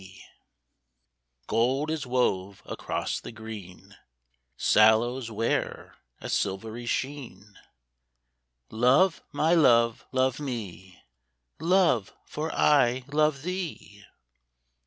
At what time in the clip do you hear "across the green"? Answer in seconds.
2.65-3.95